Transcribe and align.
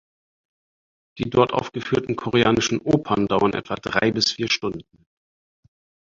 Die 1.19 1.29
dort 1.29 1.53
aufgeführten 1.53 2.15
koreanischen 2.15 2.79
Opern 2.79 3.27
dauern 3.27 3.53
etwa 3.53 3.75
drei 3.75 4.09
bis 4.09 4.31
vier 4.31 4.49
Stunden. 4.49 5.05